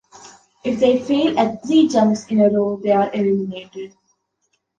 [0.63, 3.93] If they fail at three jumps in a row, they are eliminated.